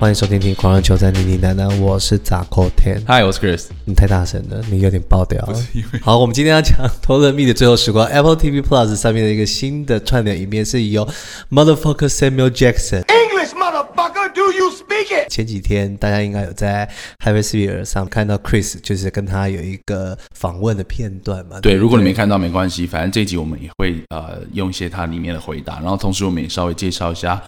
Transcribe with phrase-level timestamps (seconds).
[0.00, 3.00] 欢迎收听《听狂热球在你你奶奶》，我是杂扣天。
[3.06, 3.68] Hi，我是 Chris。
[3.84, 5.58] 你太大声了，你有点爆掉了。
[6.02, 11.08] 好，我们今天要讲《托勒密的最后时光》Apple TV Plus 上面的一个新的串联影片，是由
[11.48, 13.04] Motherfucker Samuel Jackson。
[13.04, 15.30] English Motherfucker，Do you speak it？
[15.30, 16.90] 前几天大家应该有在
[17.24, 21.60] Highway 上看到 Chris，就是跟他有一个访问的片段嘛。
[21.60, 27.40] 对，如果你没看到没关系，反正这一集我们也会呃用一些他里面的回答，然后同时我们也稍微介绍一下。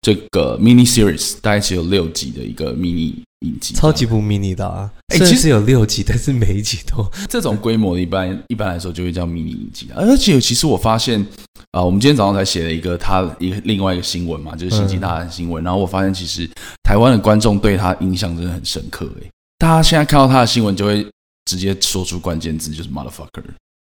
[0.00, 4.90] 这个 mini series 大概只有六集的一个 mini 影集，超级不 mini 的啊！
[5.08, 9.88] 哎、欸，其实有六集，但是每一集都 这种规模的，一般一般来说就会叫 mini 影集。
[9.94, 11.20] 而且其实我发现
[11.72, 15.62] 啊、呃，我们今天早上才写了一个他一个另外一个新闻嘛，就是星际大战新闻。
[15.62, 16.48] 嗯、然后我发现其实
[16.82, 21.06] 台湾的观众对他印象真的很深刻诶，大家现在看到他的新闻就会
[21.44, 23.44] 直接说出关键字，就是 motherfucker。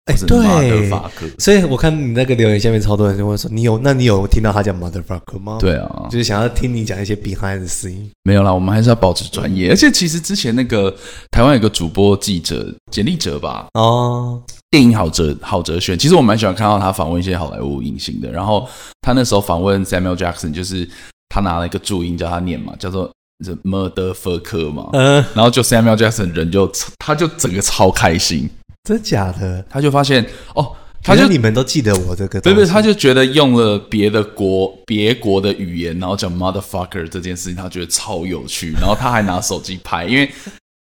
[0.06, 0.92] 哎，对，
[1.40, 5.58] 所以我看你那个留言下面超多人就会说，你有，那你有听到他讲 motherfucker 吗？
[5.62, 8.10] 对啊，就是想要听你讲一些 behind the scene。
[8.24, 9.70] 没有啦，我们还是要保持专业。
[9.70, 10.94] 而且其实之前那个
[11.32, 18.30] 台湾有个主播记者简立哲吧，哦，电影好哲郝哲轩，其实我蛮喜欢看到他访问一些好莱坞影星的。
[18.30, 18.68] 然后
[19.00, 20.86] 他那时候访问 Samuel Jackson，就是
[21.30, 23.10] 他拿了一个注音叫他念嘛，叫做
[23.42, 28.50] the motherfucker 嘛，嗯，然后就 Samuel Jackson 人就他就整个超开心。
[28.84, 29.64] 真假的？
[29.70, 32.68] 他就发现哦，他就你们都记得我这个，对不对？
[32.68, 38.74] 他就觉得用了别的国别国的语言，然后讲 motherfucker 这件事情，他觉得超有趣。
[38.74, 40.30] 然后他还拿手机拍，因为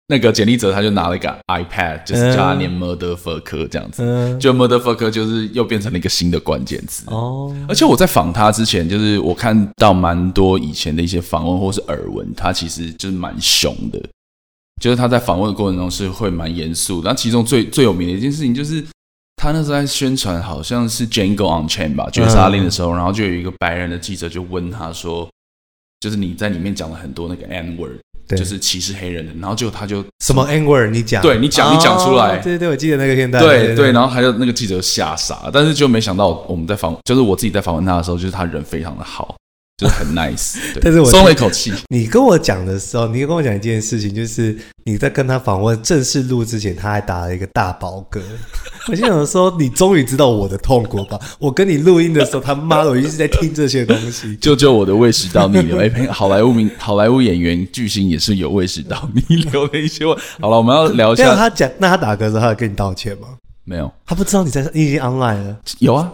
[0.09, 7.55] 那个简历者他就拿了一个 iPad，就是叫他念 motherfucker 这样子，嗯、就 motherfucker 就是又变成了一个新的关键词哦。
[7.69, 14.03] 而且我在访他之前，就是我看到蛮多以前的一些访问或是耳闻，他其实就是蛮凶的。
[14.83, 18.83] 就是他在访问的过程中是会蛮严肃，那其中最最有名的一件事情就是
[19.37, 25.25] 他那时候在宣传好像是 Django Unchained 吧，就是杀令的时候，然后就有一个白人的记者就问他说，
[26.01, 27.93] 就是你在里面讲了很多那个 N word，
[28.35, 39.33] 就是歧视黑人的，然后就他就什么 N word 你讲，对你讲你讲出来，对对，我记得那个片段，对对，然后还有那个记者吓傻，但是就没想到我们在访，就是我自己在访问他的时候，就是他人非常的好。
[39.83, 41.73] 就是很 nice， 但是我松了一口气。
[41.89, 48.21] 你跟我讲的时候，你跟我讲一件事情，就是你在跟他访问正式录之前，他还打了一个大饱嗝。
[48.87, 51.19] 我心想说，你终于知道我的痛苦吧？
[51.39, 54.35] 我跟你录音的时候，他妈的，我一直在听这些东西。
[54.41, 55.77] 救救我的胃食道逆流！
[55.79, 60.17] 哎，好莱坞名好莱坞演员巨星也是有胃食道逆流的一些问。
[60.41, 61.35] 好了，我们要聊一下。
[61.35, 63.29] 他讲，那他打嗝的时候，他有跟你道歉吗？
[63.63, 65.57] 没有，他不知道你在，你已经 online 了。
[65.79, 66.11] 有啊，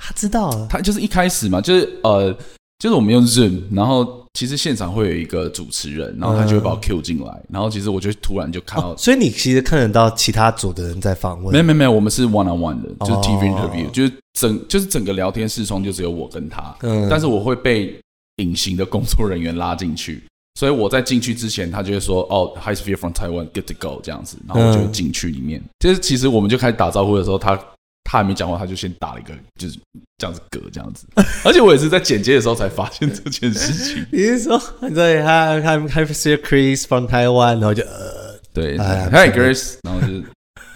[0.00, 0.68] 他知道了。
[0.70, 2.36] 他就是一开始嘛，就是呃。
[2.82, 11.52] 就是我们用 Zoom，然后其实现场会有一个主持人，然后他就会把我 Q 进来，嗯、然后其实我就突然就看到，哦，所以你其实看得到其他组的人在访问？
[11.52, 17.96] 没有没有没有，我们是 one on one 的，就是 TV interview，哦、就是整就是整个聊天视窗就只有我跟他，嗯，但是我会被
[18.38, 20.20] 隐形的工作人员拉进去，
[20.58, 27.56] 所以我在进去之前，他就会说哦，Hi Sophia from Taiwan，good to go 这样子，然后我就进去里面，嗯、就是其实我们就开始打招呼的时候，他。
[28.04, 29.78] 他还没讲话，他就先打了一个，就是
[30.18, 31.06] 这样子嗝这样子。
[31.44, 34.06] 而且我也是在剪接的时候才发现这件事情。
[34.12, 34.60] 你是说，
[34.94, 40.22] 对，他他他是 Chris from Taiwan，然后就呃，对，Hi Chris，然后就是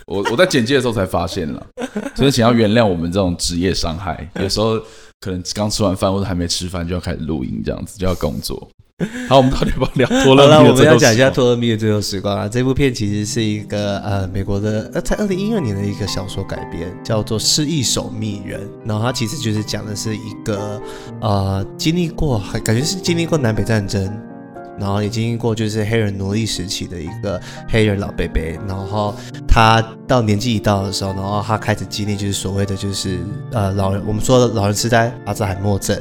[0.07, 1.67] 我我在剪接的时候才发现了，
[2.15, 4.29] 所以请要原谅我们这种职业伤害。
[4.41, 4.79] 有时候
[5.21, 8.69] 可能刚吃完饭或者还没吃饭就要开始录音，这样子就要工作。
[9.29, 10.55] 好，我们到底要聊托勒密？
[10.55, 12.49] 好了，我们要讲一下《托勒密的最后时光》啊。
[12.49, 18.59] 这部片其实是一个呃美国的呃，在二零一二年的一个小说改编，叫做《失忆守密人》。
[18.87, 20.81] 然后它其实就是讲的是一个
[21.21, 24.11] 呃经历过，感觉是经历过南北战争，
[24.79, 28.41] 然后也经历过就是黑人奴隶时期的一个黑人老伯伯。
[28.67, 29.15] 然后
[29.47, 33.19] 他到年纪一到的时候，然后他开始经历就是所谓的就是
[33.53, 36.01] 呃老人，我们说的老人痴呆、阿兹海默症。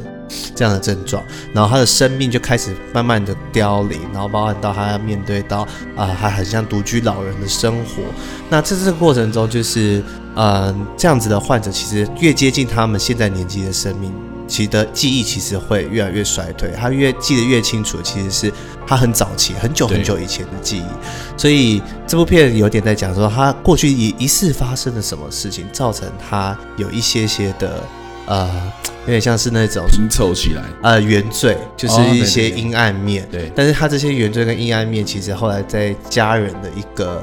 [0.56, 8.04] 这样的症状，然后他的生命就开始慢慢的凋零，然后包含到他要面对到啊，还、很像独居老人的生活。
[8.50, 10.04] 那在这个过程中，就是
[10.38, 14.12] 嗯、这样子的患者，其实越接近他们现在年纪的生命，
[14.48, 16.72] 其的记忆其实会越来越衰退。
[16.78, 18.54] 他越记得越清楚，其实是
[18.86, 21.38] 他很早期、很久很久以前的记忆。
[21.38, 27.82] 所以这部片有点在讲说，他过去一一次发生了什么事情，造成他有一些些的
[28.28, 28.74] 呃。
[29.06, 33.24] 有点像是那种拼凑起来，呃，原罪就是一些阴暗面。
[33.26, 37.22] 哦、对，对，对，对，但是他这些原罪跟阴暗面，其实后来在家人的一个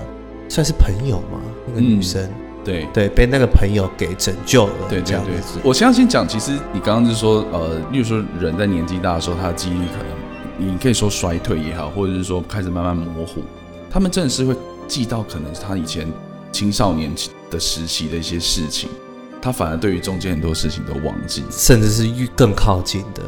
[0.48, 2.30] 算是朋友嘛，那个女生，嗯、
[2.64, 4.74] 对对，被那个朋友给拯救了。
[4.88, 5.62] 对，这样对，对，对。
[5.64, 13.42] 我相信讲，其实你刚刚就说，呃，例如说人在年纪大的时候，他的记忆力可能，你可以说衰退也好，或者是说开始慢慢模糊，
[13.90, 14.54] 他们真的是会
[14.86, 16.06] 记到可能是他以前
[16.52, 17.10] 青少年
[17.50, 18.88] 的时期的一些事情。
[19.42, 23.22] 他反而对于中间很多事情都忘记，甚至是越更靠近的，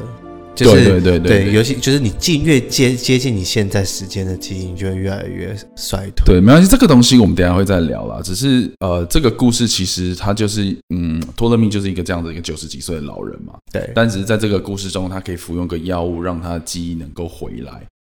[0.54, 6.24] 就是对对对对，尤其就是你近越接接近你现在时间的基因，就会越来越衰退。
[6.24, 8.20] 对，没关系，这个东西我们等一下会再聊啦。
[8.22, 13.54] 只是呃，这个故事其实它就是嗯，托勒密就是一个这样的一个九十几岁的老人嘛。
[13.72, 17.72] 对，但只是在这个故事中，他可以服用个药物，让他的记忆能够回来。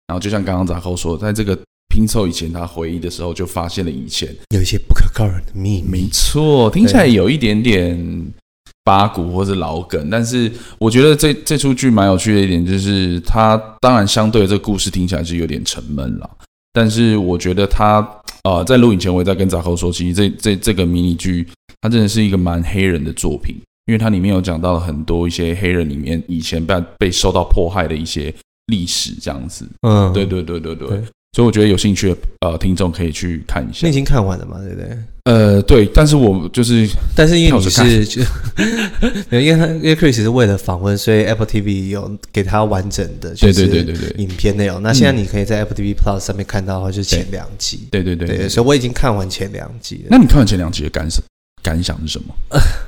[0.06, 4.28] 然后就像刚刚扎扣说，在这个拼凑以前，他回忆的时候就发现了以前。
[4.50, 6.02] 有一些不可告人的秘密。
[6.02, 8.32] 没错，听起来有一点点
[8.84, 16.30] 八股或者老梗，但是我觉得这这出剧蛮有趣的一点就是，它当然相对的这个故事听起来是有点沉闷了，
[16.72, 18.06] 但是我觉得它
[18.44, 21.46] 呃，在录影前我也在跟杂扣说，其实这这这个迷你剧
[21.80, 23.56] 它真的是一个蛮黑人的作品，
[23.86, 28.34] 因为它里面有讲到了很多一些黑人里面以前被被受到迫害的一些。
[28.72, 31.04] 历史这样子，嗯，对对对对对，对，
[31.36, 33.80] 所以我觉得有兴趣的呃听众可以去看一下。
[33.86, 34.56] 你已经看完了嘛？
[34.58, 34.88] 对不对？
[35.24, 38.22] 呃，对，但是我就是，但是因为你是，就
[39.38, 44.82] 因为他因为 Chris 是为了访问，所以 Apple TV 有给他完整的，对对对对对影片内容。
[44.82, 47.80] 那现在你可以在 Apple TV Plus 上面看到的话，就是前两集。
[47.90, 50.08] 对对对对，所以我已经看完前两集了。
[50.08, 51.20] 那你看完前两集的感受？
[51.66, 52.32] 感想是什么？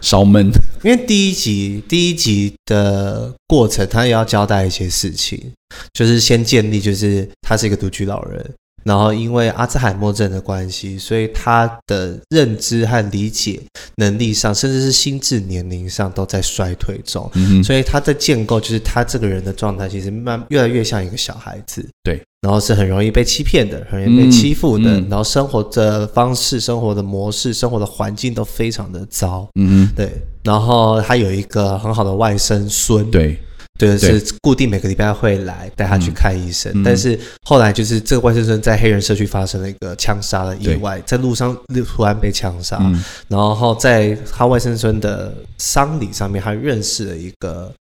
[0.01, 0.47] 烧闷，
[0.85, 5.53] 因为第一集第一集的过程，他也要交代一些事情，
[5.93, 8.55] 就是先建立，就是他是一个独居老人。
[8.89, 13.61] 然后因为阿兹海默症的关系，所以他的认知和理解
[13.97, 17.31] 能力上，甚至是心智年龄上都在衰退中。
[17.35, 21.87] 嗯，所以他的建构就是他这个人的状态，其实慢越来越像一个小孩子。
[22.03, 24.99] 对，然后是很容易被欺骗的，很容易被欺负的。
[24.99, 29.47] 嗯，然后生活的方式、生活的模式、生活的环境都非常的糟。
[29.57, 30.11] 嗯，对。
[30.43, 33.11] 然后他有一个很好的外甥孙。
[33.11, 33.39] 对。
[33.79, 47.73] 对，是固定每个礼拜会来带他去看医生，嗯，但是后来就是这个外甥孙在黑人社区发生了一个枪杀的意外，在路上突然被枪杀，嗯，然后在他外甥孙的丧礼上面，他认识了一个。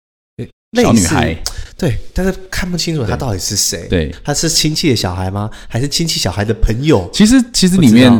[0.82, 1.34] 小女孩，
[1.78, 3.86] 对，但是看不清楚他到底是谁。
[3.88, 5.50] 对，他是亲戚的小孩吗？
[5.68, 7.08] 还是亲戚小孩的朋友？
[7.12, 8.10] 其实，其实里面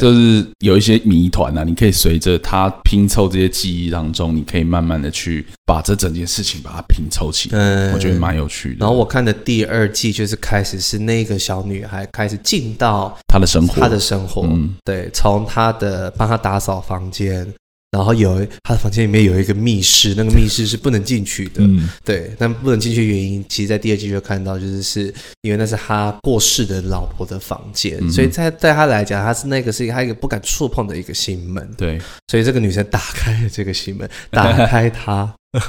[0.00, 1.62] 就是有一些谜团啊。
[1.62, 7.58] 你可以随着他拼凑这些记忆当中，你可以慢慢的去把这整件事情把它拼凑起来。
[7.58, 8.76] 嗯，我觉得蛮有趣的。
[8.80, 14.42] 然后我看的第二季就是开始是那个小女孩开始进到她的生活，她的生活。
[14.42, 17.46] 嗯，对，从她的帮她打扫房间。
[17.94, 21.62] 然后有他的房间里面有一个密室，那个密室是不能进去的。
[21.62, 31.70] 嗯，对，但不能进去原因，其实，在第二季就看到，就是是因为那是他过世的老婆的房间，嗯、所以在对他来讲，他是那个是一个他一个不敢触碰的一个心门。
[31.78, 35.32] 对，所以这个女生打开了这个心门，打开它。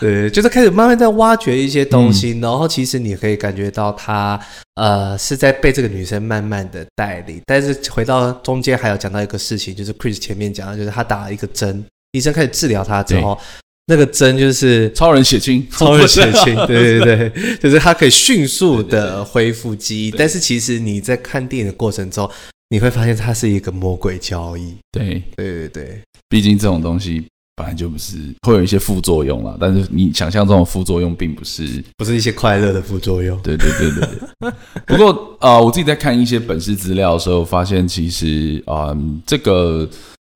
[0.00, 4.40] 对，就是开始慢慢在挖掘一些东西，嗯、然后其实你可以感觉到他
[4.76, 13.38] 呃是在被这个女生慢慢的带领，但是回到中间还有讲到一个事情，就是 Chris 前面讲的，就是他打了一个针，医生开始治疗他之后，
[13.86, 22.28] 那个针就是超人血清， 超人血清， 对对对，就是他可以迅速的恢复记忆，但是其实你在看电影的过程中，
[22.70, 25.22] 你会发现它是一个魔鬼交易，对。
[25.36, 27.26] 对对对，毕竟这种东西。
[27.60, 28.16] 本来就不是
[28.46, 33.38] 会有一些副作用啦，但是你想象中的副作用并不是，不是一些快乐的副作用。
[33.42, 34.08] 对对对对
[34.40, 34.52] 对。
[34.86, 39.86] 不过呃，我自己在看一些本事资料的时候，发现其实啊、呃，这个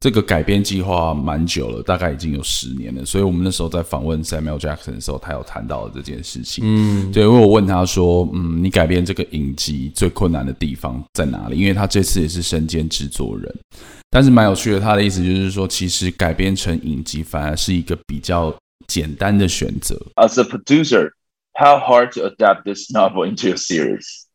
[0.01, 3.03] 这个改编计划蛮久了，大概已经有十年了。
[3.07, 6.63] 所以我们那时候在访问 Samuel Jackson 的时候，他有谈到了这件事情。
[6.67, 11.59] 嗯，对，因为我问他说，嗯，你改编这个影集最困难的地方在哪里？
[11.59, 13.55] 因为他这次也是身兼制作人。
[14.14, 18.56] 但是蛮有趣的，他的意思就是说，其实改编成影集反而是一个比较
[18.88, 19.96] 简单的选择。
[20.16, 21.12] As a producer,
[21.54, 24.26] how hard to adapt this novel into a series?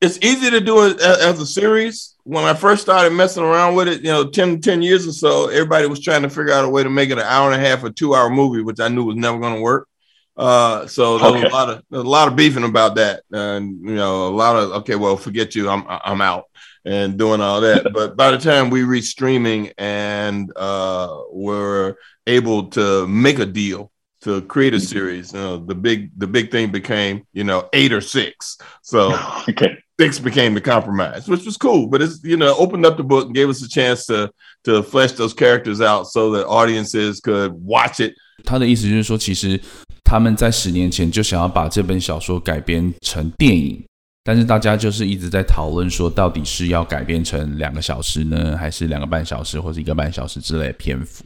[0.00, 2.14] It's easy to do it as a series.
[2.24, 5.48] When I first started messing around with it, you know, 10, 10 years or so,
[5.48, 7.66] everybody was trying to figure out a way to make it an hour and a
[7.66, 9.88] half or two hour movie, which I knew was never going to work.
[10.36, 11.44] Uh, so there okay.
[11.44, 14.56] was a lot of a lot of beefing about that, and you know, a lot
[14.56, 16.46] of okay, well, forget you, I'm I'm out
[16.88, 17.92] and doing all that.
[17.92, 23.90] but by the time we reached streaming and uh, were able to make a deal
[24.22, 24.86] to create a mm-hmm.
[24.86, 28.58] series, you know, the big the big thing became you know eight or six.
[28.82, 29.12] So
[29.48, 29.76] okay.
[30.00, 31.88] six became the compromise, which was cool.
[31.88, 34.30] But it's you know opened up the book and gave us a chance to
[34.64, 38.14] to flesh those characters out so that audiences could watch it.
[38.44, 39.60] 他的意思就是说，其实
[40.02, 43.84] 他们在十年前就想要把这本小说改编成电影。
[44.23, 51.25] 但是大家就是一直在讨论说，到底是要改编成两个小时呢，还是两个半小时或者一个半小时之类的篇幅？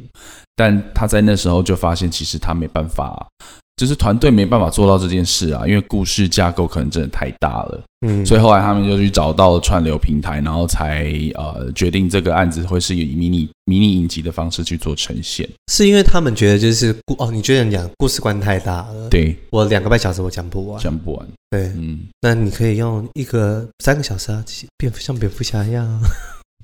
[0.56, 3.28] 但他在那时候就发现，其实他没办法
[3.76, 15.50] 就是团队没办法做到这件事啊，因为故事架构可能真的太大了，嗯，所以后来他们就去找到了串流平台，然后才呃决定这个案子会是以迷你迷你影集的方式去做呈现。
[15.72, 19.10] 是因为他们觉得就是故哦，你觉得你讲故事观太大了？
[19.10, 21.28] 对，我两个半小时我讲不完，讲不完。
[21.50, 24.44] 对，嗯，那你可以用一个三个小时啊，
[24.78, 26.00] 蝙蝠像蝙蝠侠一样。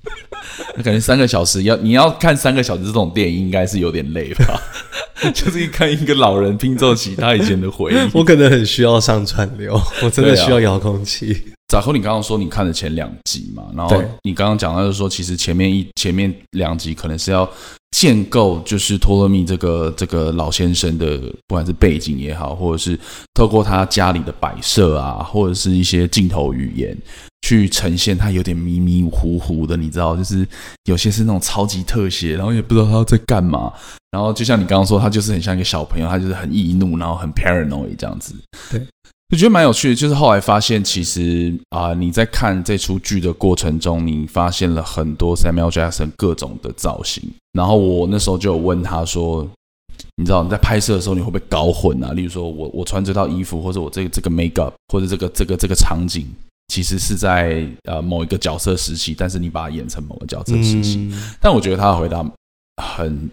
[0.76, 4.60] 那感觉三个小时要你要看三个小时这种电影，应该是有点累吧？
[5.34, 7.96] 就是一看一个老人拼凑起他以前的回忆。
[8.14, 11.52] 我可能很需要上串流，我真的需要遥控器。
[11.70, 13.64] 早后、啊、你刚刚说你看了前两集嘛？
[13.74, 17.48] 然后你刚刚讲到就是说，其实前面一前面两集可能是要
[17.92, 22.98] 建构，就是托勒密这个这个老先生的，不管是背景也好，或者是
[23.32, 26.96] 透过他家里的摆设啊，或者是一些镜头语言。
[27.42, 30.46] 去呈现他有点迷迷糊糊的，你知道，就是
[30.84, 33.72] 有些是那种超级特写，然后也不知道他在干嘛。
[34.10, 38.34] 然后就像你刚刚说，他就是很像一个小朋友，他就是很易怒，然后很 paranoid 这样子。
[38.70, 38.86] 对，
[39.30, 39.94] 就觉得蛮有趣的。
[39.94, 47.22] 就是后来发现，其实啊、呃，你在看这出剧的过程中，你发现了很多 Samuel Jackson 各种的造型。
[47.52, 49.48] 然后我那时候就有问他说
[50.16, 52.12] ：“你知道你在拍摄的时候，你会不会搞混啊？
[52.12, 56.26] 例如说我我穿这套衣服，或者我这个这个 makeup，或者这个这个这个场景。”
[56.72, 60.98] 其实是在呃某一个角色时期，但是你把它演成某个角色时期。
[61.10, 62.24] 嗯、但我觉得他的回答
[62.80, 63.28] 很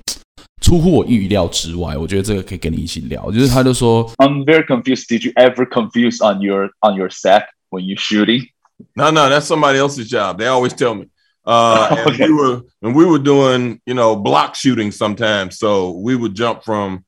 [0.61, 1.97] 出乎我预料之外。
[1.97, 5.09] 我觉得这个可以跟你一起聊，就是他就说：“I'm very confused.
[5.09, 8.49] Did you ever confuse on your on your set when you shooting?
[8.95, 10.39] No, no, that's somebody else's job.
[10.39, 11.09] They always tell me.
[11.45, 12.27] Uh, and okay.
[12.27, 16.65] we were and we were doing you know block shooting sometimes, so we would jump
[16.65, 17.05] from.”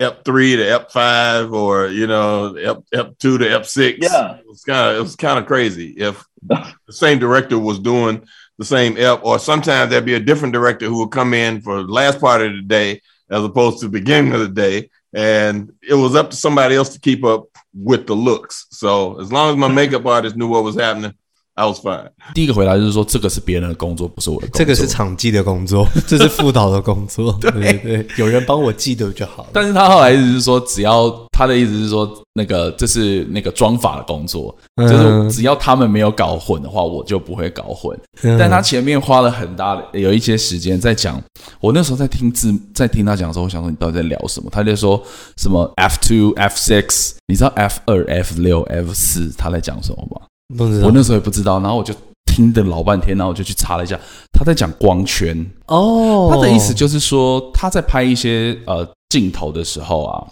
[0.00, 3.98] F three to F five, or you know, F F two to F six.
[4.02, 5.94] Yeah, it was kind of it was kind of crazy.
[5.96, 8.26] If the same director was doing
[8.57, 11.83] the same F, or sometimes there'd be a different director who would come in for
[11.83, 15.71] the last part of the day as opposed to the beginning of the day, and
[15.87, 18.65] it was up to somebody else to keep up with the looks.
[18.71, 21.13] So as long as my makeup artist knew what was happening,
[21.57, 22.07] I was fine.
[22.35, 24.59] 第一个回答就是说，这个是别人的工作，不是我的工作。
[24.59, 27.35] 这个是场记的工作， 这是副导的工作。
[27.41, 29.47] 对对对，有人帮我记得就好。
[29.51, 37.99] 但是他后来意思是说，只要他的意思是说，那个这是那个装法的工作，嗯、就是只要他们没有搞混的话，我就不会搞混。
[38.21, 41.19] 嗯、但他前面花了很大的有一些时间在讲。
[41.59, 44.49] 我那时候在听字，在听他讲的时候，我想说你到底在聊什么？
[44.51, 45.01] 他就说
[45.37, 50.21] 什么 F two F six，你知道 F 二 F 六 F 四他在讲什么吗？
[50.55, 51.93] 我那时候也不知道，然后我就
[52.25, 53.99] 听的老半天，然后我就去查了一下，
[54.31, 55.45] 他在讲光圈。
[55.67, 60.27] 哦，他的意思就是说他在拍一些呃镜头的时候啊。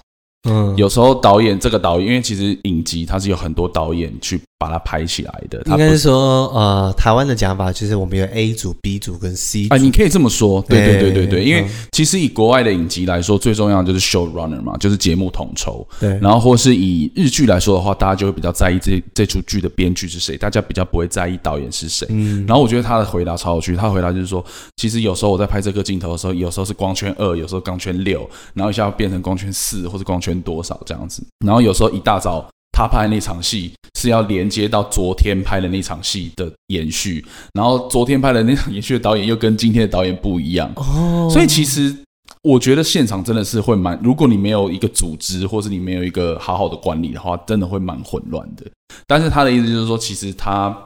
[0.48, 5.62] 嗯，有时候导演这个导演，因为其实影集它是有很多导演去把它拍起来的。
[5.66, 9.76] 应该是说，呃，台湾的讲法就是我们有 A 组、B 组跟 C 组。
[9.76, 11.44] 啊，你可以这么说，对对对对对。
[11.44, 15.86] 因为其实以国外的影集来说，最重要的就是 showrunner 嘛，就是节目统筹。
[16.00, 16.18] 对。
[16.20, 22.08] 然后或是以日剧来说的话，大家就会比较在意这这出剧的编剧是谁，大家比较不会在意导演是谁。
[22.10, 22.46] 嗯。
[22.48, 24.44] 然后我觉得他的回答超有趣，他回答就是说，
[24.78, 31.22] 其实有时候我在拍这个镜头的时候，有时候是光圈二，有时候光圈六，然后一下要变成光圈四或者光圈多少这样子。
[31.46, 41.96] 然后有时候一大早他拍的那场戏是要连接到昨天拍的那场戏的延续，然后昨天拍的那场延续的导演又跟今天的导演不一样哦，所以其实
[42.42, 48.66] 我觉得现场真的是会蛮，如果你没有一个组织，或是你没有一个好好的管理的话，真的会蛮混乱的。
[49.08, 50.78] 但是他的意思就是说，其实他。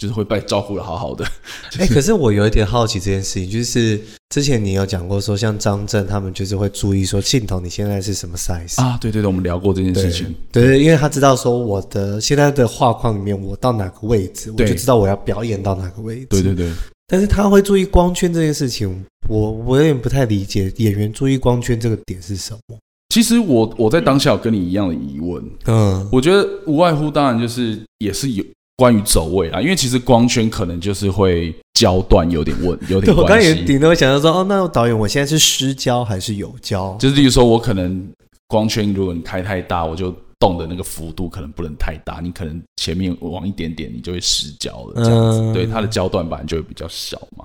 [0.00, 1.22] 就是会被照顾的好好的，
[1.78, 8.96] 哎、欸，可是我有一点好奇这件事情，就是之前你有讲过说，像张震他们就是会注意说镜头你现在是什么 size 啊？
[8.98, 16.26] 对对对，我们聊过这件事情，对对，因为他知道说我的现在的画框里面我到哪个位置，我就知道我要表演到哪个位置。
[16.30, 16.72] 对对对，
[17.06, 22.78] 但是他会注意光圈这件事情，我我有点不太理解演员注意光圈这个点是什么。
[23.12, 28.42] 其实我我在当下有跟你一样的疑问，嗯，我觉得无外乎当然就是也是有。
[28.80, 33.20] 关于走位啊，因为其实光圈可能就是会焦段有点问， 有点关系。
[33.20, 36.96] 我刚也顶多想到说，哦，那导演我现在是失焦还是有焦？
[36.98, 38.10] 就是例如说，我可能
[38.48, 45.04] 光圈如果你开太大，我就动的那个幅度可能不能太大，你可能前面往一点点，你就会失焦了。
[45.04, 47.44] 这样子，嗯、对它的焦段本来就会比较小嘛。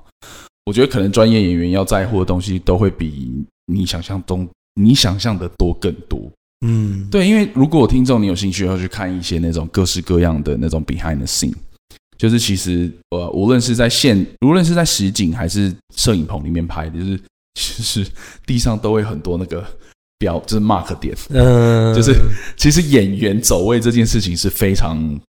[0.64, 3.30] 我觉得可能专业演员要在乎的东西都会比
[3.66, 4.48] 你想象中
[4.80, 6.18] 你想象的多更多。
[6.62, 11.54] 嗯，对，因为如果听众你有兴趣要去看一些那种各式各样的那种 behind the scene，
[12.16, 17.20] 就是其实呃，无论是在现，无论是在实景还是摄影棚里面拍的，就是
[17.54, 18.06] 其实
[18.46, 19.62] 地上都会很多那个
[20.18, 22.14] 标，就是 mark 点，嗯， 就是
[22.56, 25.20] 其实演员走位这件事情是非常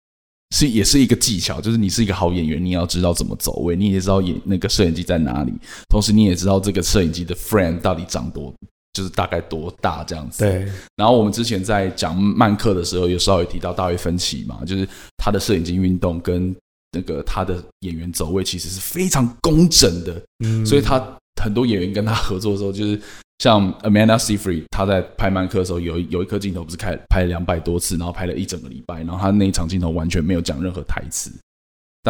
[0.56, 5.52] 是也是一个技巧，就是你是一个好演员，你要知道怎么走位，你也知道演那个摄影机在哪里，
[5.90, 8.54] 同时你也知道这个摄影机的 frame 到底长多。
[8.98, 10.44] 就是大概多大这样子。
[10.44, 10.68] 对。
[10.96, 14.88] 然后我们之前在讲曼克的时候，有稍微提到大卫芬奇嘛，就是
[15.18, 16.56] 他的摄影机运动跟
[16.92, 21.00] 那个他的演员走位其实是非常工整的，嗯，所以他
[21.42, 23.00] 很多演员跟他合作的时候，就是
[23.38, 31.32] 像 Amanda Seyfried，他在拍曼克的时候，有有一颗镜头不是开拍了两百多次，然后拍了一整个礼拜，然后他那一场镜头完全没有讲任何台词。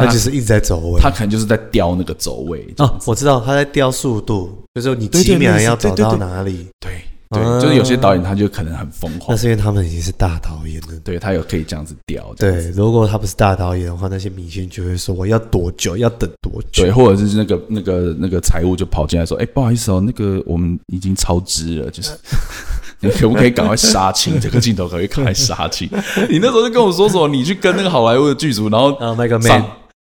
[0.06, 2.98] 他就是一直在走位，他可能就是在雕那个走位哦。
[3.06, 6.68] 我知道他在雕速度，就是你几秒要走到哪里。
[6.80, 10.88] 对对，就是有些导演他就可能很疯狂，那是因为他们已经是大导演了。
[11.04, 12.34] 对，他有可以这样子雕。
[12.38, 16.84] 对，如果他不是大导演的话，那些明星就会说我要多久，要等多久。
[16.84, 22.12] 对，或者是那个那个那个财务就跑进来说：“哎，不好意思哦，那个我们已经超支了，就是
[23.02, 24.40] 你可不可以赶快杀青？
[24.40, 25.90] 这个镜头可不可以赶快杀青？”
[26.32, 27.28] 你那时候就跟我说什么？
[27.28, 29.50] 你去跟那个好莱坞的剧组，然后啊，那个妹。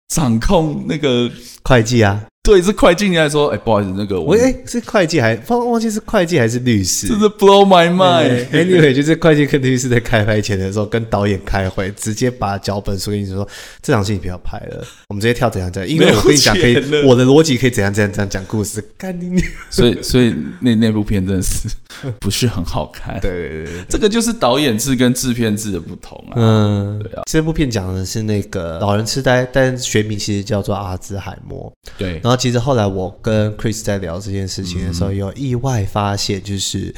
[0.07, 1.29] 掌控那个
[1.63, 2.23] 会计啊。
[2.43, 3.09] 对，是会计。
[3.09, 7.07] 你来说，哎，不好意思，那个我，哎，是会计还忘忘记是会计还是律师？
[7.07, 8.47] 这是 blow my mind。
[8.55, 13.45] Anyway，就是会计跟律师在开拍前的时候跟导演开会，直接把脚本说给你说，
[13.81, 15.91] 这场戏你不要拍了，我们直接跳怎样怎样。
[15.91, 18.81] 因为我跟你讲，可以，我的逻辑可以怎样怎样怎样讲故事。
[18.97, 19.43] 干你！
[19.69, 21.67] 所以，所以那那部片真的是
[22.19, 23.19] 不是很好看。
[23.19, 26.33] 对对对，对，这个就是导演制跟制片制的不同啊。
[26.35, 27.23] 嗯，对啊。
[27.29, 31.71] 这部片讲的是那个老人痴呆，但学名其实叫做阿兹海默。
[31.97, 32.13] 对。
[32.23, 33.13] 然后其实后来我。
[33.19, 36.93] 跟 Chris 在聊这件事情的时候，有意外发现，就是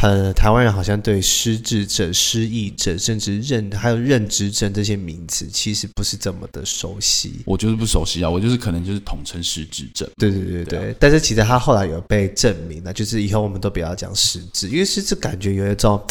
[0.00, 7.40] 很台湾人好像对失智症、失忆症，甚至认还有认知症这些名词，其实不是这么的熟悉。
[7.46, 10.08] 我就是不熟悉啊，我就是可能就是统称失智症。
[10.18, 16.02] 对对对对，对啊，但是其实他后来有被证明了，就是以后我们都不要讲失智，因为失智感觉有一种，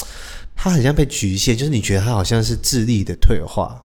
[0.55, 3.79] 他很像被局限，就是你觉得他好像是智力的退化，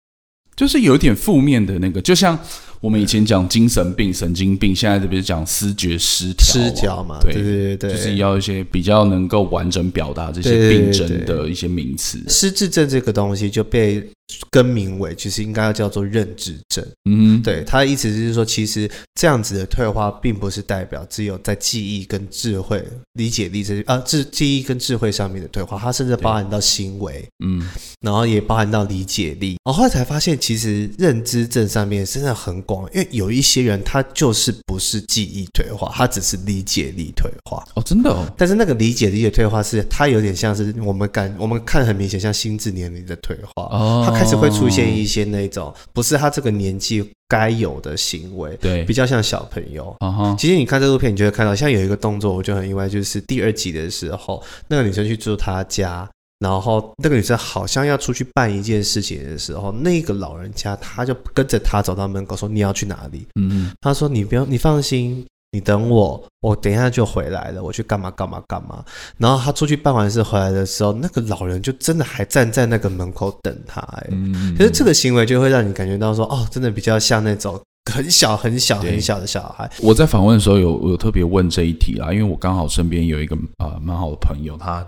[0.57, 2.39] 就是有一点负面的那个，就像。
[2.81, 7.19] 我们以前讲精神病、神经病，现在这边讲思觉失调、失调嘛？
[7.21, 12.19] 对对对对，就是要一些比较能够完整表达这些病症的一些名词。
[12.29, 14.09] 失智症这个东西就被。
[14.51, 16.87] 更名为其实应该要叫做认知症。
[17.05, 27.69] 嗯，对，他的意思就是说，其实这样子的退化，并不是代表只有在记忆跟智慧、理解力这些啊智记忆跟智慧上面的退化，它甚至包含到行为，嗯，
[28.01, 29.57] 然后也包含到理解力。
[29.65, 37.65] 我后来才发现，其实认知症上面真的很广，因为有一些人他就是不是记忆退化，他只是理解力退化。
[37.75, 38.27] 哦，真的哦。
[38.37, 44.18] 但是那个理解力的退化是，它有点像是我们感我们看很明显像心智年龄的退化哦。
[44.19, 49.95] 开始会出现一些那种不是他这个年纪该有的行为，对，比较像小朋友。
[50.01, 50.37] Uh -huh.
[50.37, 56.09] 其实你看这部片，你就会看到，像有一个动作，我就很意外，就是第二集的时候，那个女生去住他家，
[56.41, 67.63] 然后那个女生好像要出去办一件事情的时候，那个老人家他就跟着他走到门口说：“你要去哪里？”嗯，他说：“你不要，你放心。”你等我，我等一下就回来了。
[67.63, 68.85] 我去干嘛干嘛干嘛。
[69.17, 73.81] 然后他出去办完事回来的时候，那个老人就真的还站在那个门口等他。
[73.81, 77.59] 哎，嗯，可是这个行为就会让你感觉到说，哦，真的比较像那种
[77.91, 79.71] 很小很小很小的小孩。
[79.81, 84.87] 我在访问的时候有有特别问这一题啦，因为我刚好身边有一个啊蛮好的朋友，他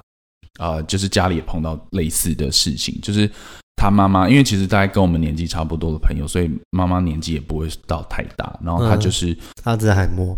[0.58, 3.30] 啊就是家里也碰到类似的事情，就是
[3.76, 10.36] 他妈妈，因为其实大概跟我们年纪差不多的朋友，所以妈妈年纪也不会到太大，然后他就是阿兹海默。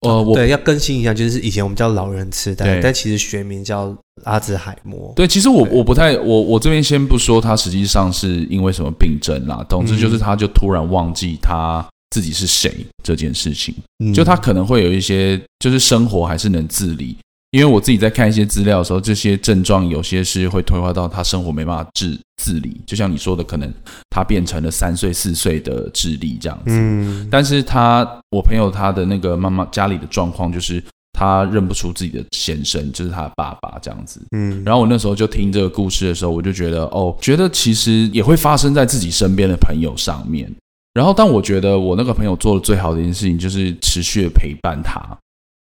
[0.00, 5.12] 呃，我对要更新一下，就是以前我们叫老人痴呆，但其实学名叫阿兹海默。
[5.16, 17.16] 对，其实我我不太，我我这边先不说他实际上是因为什么病症啦，总之就是他就突然忘记他自己是谁这件事情，嗯，就他可能会有一些，就是生活还是能自理。
[17.50, 23.72] 因为我自己在看一些资料的时候，这些症状有些是会退化到他生活没办法自自理，就像你说的，可能
[24.10, 26.64] 他变成了三岁四岁的智力这样子。
[26.68, 30.82] 嗯，但是他我朋友他的那个妈妈家里的状况就是
[31.12, 34.20] 他认不出自己的先生，就是他的爸爸这样子。
[34.36, 40.54] 嗯，然后我那时候就听这个故事的时候，我就觉得哦，觉得其实也会发生在自己身边的朋友上面。
[40.92, 45.00] 然后，但我觉得我那个朋友做的最好的一件事情就是持续的陪伴他。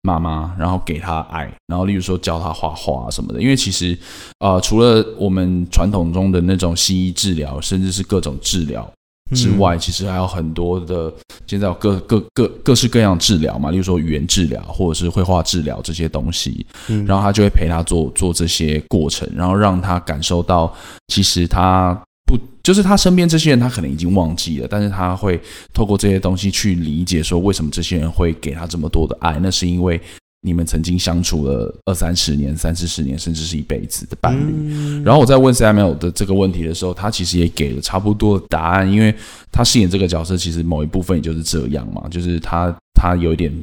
[0.03, 3.41] 妈妈，然后给他爱，然后例如说教他画画什么的。
[3.41, 3.97] 因为其实，
[4.39, 8.91] 呃，除了我们传统中的那种西医治疗，甚至是各种治疗
[9.35, 11.13] 之外，嗯、其实还有很多的，
[11.45, 16.65] 现在有各各各各式各样治疗嘛，例如说语言治疗或者是绘画治疗这些东西。
[16.87, 20.73] 嗯，然后他就会陪他做做这些过程，然后让他感受到，
[21.07, 21.99] 其实他。
[22.31, 25.37] 不，就是他身边这些人，他可能已经忘记了，但是他会
[25.73, 29.37] 透过这些东西去理解，说为什么这些人会给他这么多的爱。
[29.41, 29.99] 那是因为
[30.41, 34.53] 你们曾经相处了二三十年、三四十年，甚至是一辈子的伴侣。
[34.55, 35.03] 嗯。
[35.03, 39.13] 然后我在问 Samuel 的这个问题的时候，他其实也给了差不多的答案，因为
[39.51, 43.53] 他饰演这个角色，其实某一部分也就是这样嘛，就是他他有一点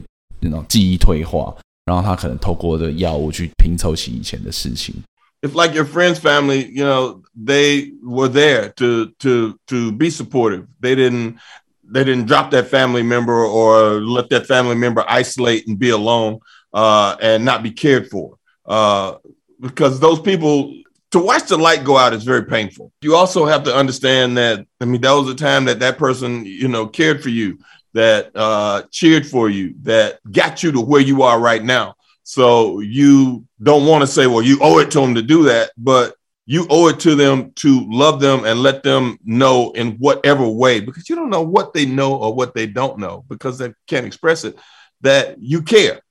[0.41, 1.55] 那种记忆退化。
[1.87, 4.95] 然后他可能透过的药物去拼凑起以前的事情。
[5.43, 10.67] If like your friend's family, you know, they were there to to to be supportive.
[10.81, 11.39] They didn't
[11.85, 16.41] they didn't drop that family member or let that family member isolate and be alone
[16.75, 18.39] uh, and not be cared for.
[18.67, 19.15] Uh,
[19.61, 20.75] because those people
[21.11, 22.93] to watch the light go out is very painful.
[23.01, 26.45] You also have to understand that I mean that was a time that that person
[26.45, 27.59] you know cared for you,
[27.95, 31.95] that uh, cheered for you, that got you to where you are right now.
[32.28, 35.72] So you don't want to say, well, you owe it to them to do that,
[35.78, 40.48] but you owe it to them to love them and let them know in whatever
[40.48, 43.74] way, because you don't know what they know or what they don't know because they
[43.88, 44.58] can't express it,
[45.02, 46.02] that you care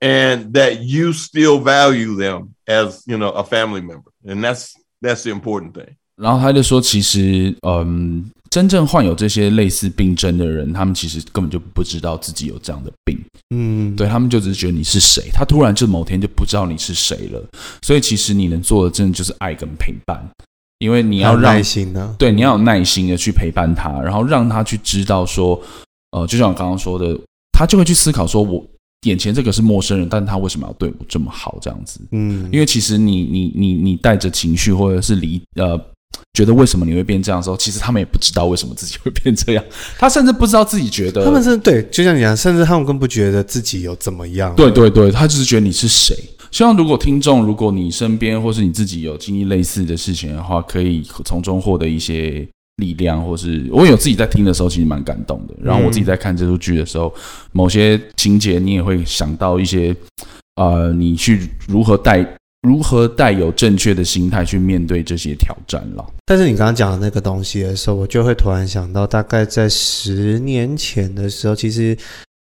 [0.00, 4.10] and that you still value them as, you know, a family member.
[4.24, 5.96] And that's, that's the important thing.
[6.16, 13.19] 然后他就说，其实，嗯， 真正患有这些类似病症的人，他们其实根本就不知道自己有这样的病，
[13.53, 17.45] 嗯，对，他们就只是觉得你是谁，他突然就某天就不知道你是谁了。
[17.81, 20.25] 所以，其实你能做的，真的就是爱跟陪伴，
[20.79, 25.61] 因为你要让耐心的，对，你要有耐心的去陪伴他，然后让他去知道说，
[26.11, 27.13] 呃，就像我刚刚说的，
[27.51, 28.65] 他就会去思考说，我。
[29.01, 31.59] 眼前这个是陌生人，但他为什么要对我这么好？
[31.61, 35.79] 这样子，嗯，因为其实你你你你带着情绪，或者是离呃，
[36.33, 39.63] 觉得为什么你会变这样的时候，其实他们也不知道为什么自己会变这样，
[39.97, 44.53] 他甚至不知道自己觉得，他们是对，就像你讲，甚至他们更不觉得自己有怎么样。
[44.55, 46.17] 对对对，他只是觉得你是谁。
[46.51, 52.47] 希望如果听众，如果你身边或是你自己有经历类似的事情的话，可以从中获得一些。
[52.81, 55.53] 力量，或是我有自己在听的时候，其实蛮感动的。
[55.61, 57.09] 然后我自己在看这部剧的时候，
[57.53, 59.95] 某些情节你也会想到一些，
[60.57, 62.21] 呃，你去如何带
[62.65, 66.05] 如何带有正确的心态去面对这些挑战了。
[66.25, 71.97] 但是你刚刚讲的那个东西的时候，我就会突然想到，大概在十年前的时候，其实。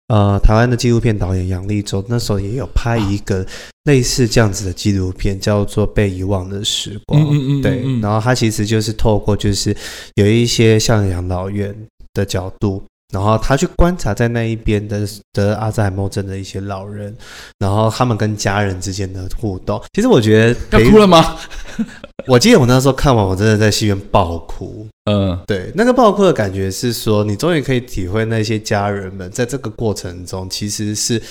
[0.09, 3.45] 呃，台湾的纪录片导演杨立洲那时候也有拍一个
[3.83, 7.21] 类似这样子的纪录片，叫做《被遗忘的时光》。
[7.25, 9.75] 嗯嗯嗯嗯对，然后他其实就是透过就是
[10.15, 11.75] 有一些像养老院
[12.13, 12.81] 的角度。
[13.13, 17.15] 然后他去观察在那一边的得阿兹海默症的一些老人，
[17.57, 19.81] 然后他们跟家人之间的互动。
[19.93, 21.37] 其实我觉得要哭了吗？
[22.27, 24.85] 我记得我那时候看完，我真的在戏院爆哭。
[25.05, 31.21] 嗯，对，那个爆哭的感觉是说，你终于可以体会那些家人们在这个过程中，其实是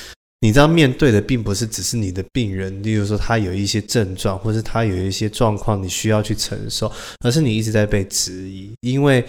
[0.40, 6.90] 你知道面对的，并不是只是你的病人，例如说他有一些症状，或是他有一些状况你需要去承受，
[7.22, 9.22] 而是你一直在被质疑，因为。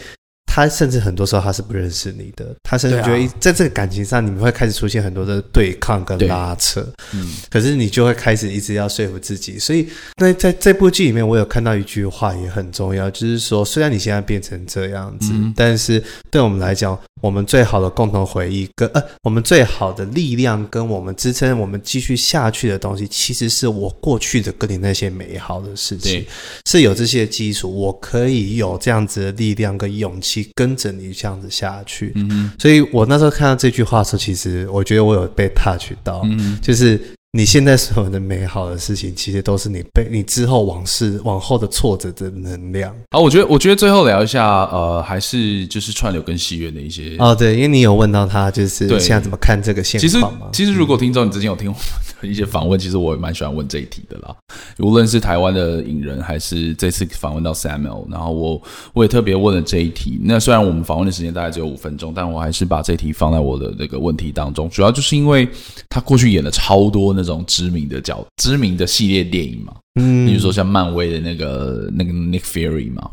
[0.57, 9.59] 他甚至很多时候他是不认识你的，他甚至觉得在这个感情上你们会开始出现很多的对抗跟拉扯，嗯，可是你就会开始一直要说服自己。
[9.59, 26.25] 所以那在这部剧里面，我有看到一句话也很重要，就是说，虽然你现在变成这样子，嗯，但是对我们来讲，我们最好的共同回忆跟呃，我们最好的力量跟我们支撑我们继续下去的东西，其实是我过去的跟你那些美好的事情，
[26.65, 30.49] 是有这些基础，我可以有这样子的力量跟勇气。
[30.55, 36.99] 跟着你这样子下去，嗯，所以我那时候看到这句话的时候，其实我觉得我有被 touch 到，嗯，就是。
[37.37, 42.91] 你现在所有的美好的事情，其实都是你被你之后往事往后的挫折的能量。
[43.11, 50.47] 好，我觉得我觉得最后聊一下，呃，还是就是串流跟戏院的一些哦，对，因为你有问到他，就是现在怎么看这个现况吗？
[50.51, 51.75] 其实，其实如果听众你之前有听我
[52.19, 54.35] 的一些访问，嗯，其实我也蛮喜欢问这一题的啦。
[54.79, 58.59] 无论是台湾的影人，还是这次访问到 Samuel，然后我
[58.93, 60.19] 我也特别问了这一题。
[60.23, 65.47] 那虽然我们访问的时间大概只有五分钟，但我还是把这题放在我的那个问题当中，主要就是因为
[65.87, 67.26] 他过去演了超多那。
[67.27, 73.11] 这种知名的叫知名的系列电影嘛，嗯，比如说像漫威的那个那个 Nick Fury 嘛，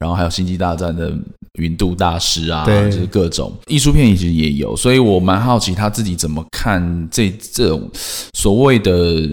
[0.00, 1.16] 然后还有星际大战的
[1.60, 7.88] 云度大师啊，对，就是各种艺术片其实也有，所以我蛮好奇他自己怎么看这这种
[8.34, 9.28] 所谓的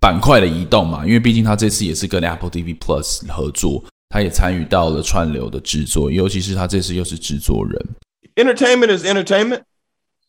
[0.00, 7.86] 板块的移动嘛，因为毕竟他这次也是跟 Apple TV Plus 合作，他也参与到了串流的制作，尤其是他这次又是制作人。
[8.34, 9.62] Entertainment is entertainment,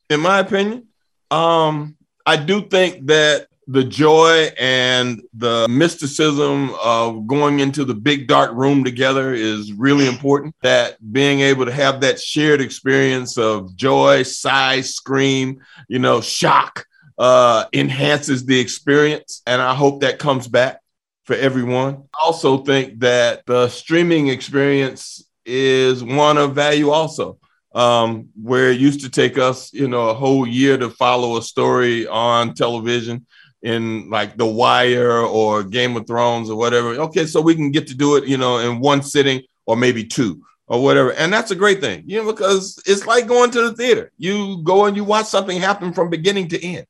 [0.09, 0.83] in my opinion.
[1.31, 1.95] Um.
[2.29, 8.51] I do think that the joy and the mysticism of going into the big dark
[8.53, 10.53] room together is really important.
[10.61, 16.85] That being able to have that shared experience of joy, sigh, scream, you know, shock
[17.17, 19.41] uh, enhances the experience.
[19.47, 20.81] And I hope that comes back
[21.23, 22.03] for everyone.
[22.13, 27.39] I also think that the streaming experience is one of value also
[27.73, 31.41] um, where it used to take us, you know, a whole year to follow a
[31.41, 33.25] story on television
[33.61, 36.89] in like The Wire or Game of Thrones or whatever.
[36.89, 40.03] Okay, so we can get to do it, you know, in one sitting or maybe
[40.03, 41.11] two or whatever.
[41.13, 44.11] And that's a great thing, you know, because it's like going to the theater.
[44.17, 46.87] You go and you watch something happen from beginning to end.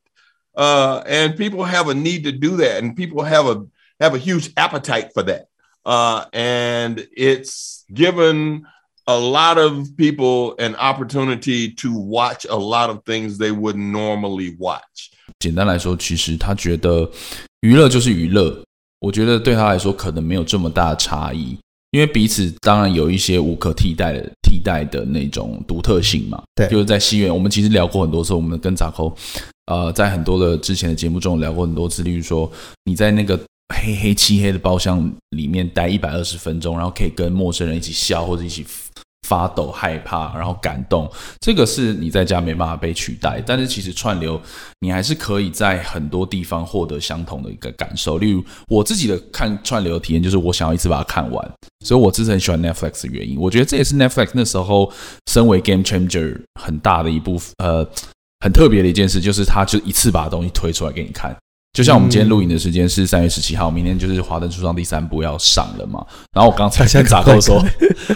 [0.54, 3.66] Uh, and people have a need to do that, and people have a
[4.00, 5.46] have a huge appetite for that.
[5.86, 8.66] Uh, and it's given
[9.10, 14.56] a lot of people an opportunity to watch a lot of things they wouldn't normally
[14.58, 15.10] watch.
[15.38, 17.10] 简单来说，其实他觉得
[17.62, 18.62] 娱乐就是娱乐。
[19.00, 21.56] 我觉得对他来说可能没有这么大的差异，
[21.90, 26.42] 因为彼此当然有一些无可替代的替代的那种独特性嘛。
[26.54, 29.16] 对，就是在戏院，我们其实聊过很多次，我们跟杂扣，
[29.66, 32.50] 呃，在很多的之前的节目中聊过很多次，例如说
[32.84, 33.40] 你在那个
[33.74, 38.66] 黑黑漆黑的包厢里面待一百二十分钟，然后可以跟陌生人一起笑或者一起。
[39.30, 43.40] 发抖、害怕，然后感动，这个是你在家没办法被取代。
[43.46, 44.40] 但是其实串流，
[44.80, 48.18] 你还是可以在很多地方获得相同的一个感受。
[48.18, 51.48] 例如我自己的看串流体验，就是我想要一次把它看完，
[51.86, 53.38] 所以我之前很喜欢 Netflix 的原因。
[53.38, 54.92] 我觉得这也是 Netflix 那时候
[55.30, 57.88] 身为 Game Changer 很大的一部分，呃，
[58.40, 61.36] 很特别的一件事，就是它就一次把东西推出来给你看。
[61.72, 66.04] 就像我们今天录影的时间是三月十七号，明天就是《华灯初上》第三部要上了嘛。
[66.32, 67.64] 然后我刚才跟杂扣说，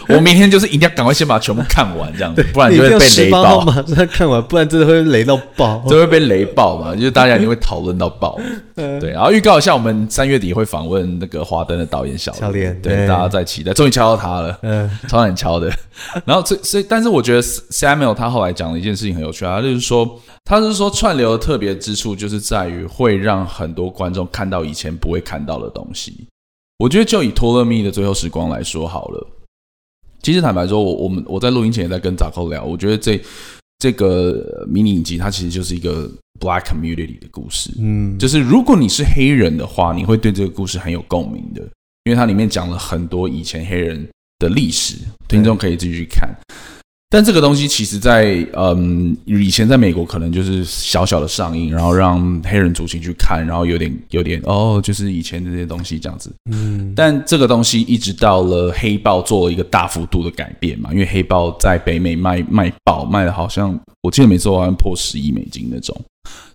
[0.09, 3.61] 我明天就是一定要赶快先把它全部看完，这样子，不然就会被雷爆。
[3.61, 6.97] 马上看完，不然真的会雷到爆，就会被雷爆嘛。
[6.97, 8.37] 就是大家一定会讨论到爆。
[8.75, 15.71] 对，然后预告一下，我们三月底会访问那个《华灯》的导演小小莲，对，大家在期待，终于敲到他了，嗯，超难敲的。
[16.27, 20.21] 然后所以，但是我觉得 Samuel 他后来讲的一件事情很有趣啊，就是说。
[20.47, 26.27] 他是说串流的特别之处就是在于会让很多观众看到以前不会看到的东西。
[26.79, 29.27] 我觉得就以《托勒密的最后时光》来说好了。
[30.23, 33.21] 其实坦白说，我我们我在录音前也在跟扎克聊，我觉得这
[33.79, 37.71] 这个迷你影集它其实就是一个 Black Community 的故事。
[37.79, 41.61] 嗯，就是如果你是黑人的话，你会对这个故事很有共鸣的，
[42.05, 44.97] 因为它里面讲了很多以前黑人的历史，
[45.29, 46.29] 听众可以继续看。
[47.15, 56.35] 但这个东西其实在，在嗯以前在美国可能就是小小的上映，然后让黑人族群去看，然后有点有点哦，就是以前这些东西这样子。
[56.51, 56.93] 嗯。
[56.97, 65.97] 但这个东西一直到了黑豹做了一个大幅度的改变嘛，因为黑豹在北美卖卖爆卖的好像我记得没错，好像破十亿美金那种。